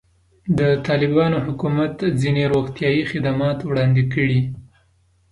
[0.57, 4.39] د طالبانو حکومت ځینې روغتیایي خدمات وړاندې کړي.